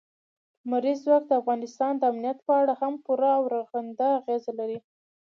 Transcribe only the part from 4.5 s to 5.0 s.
لري.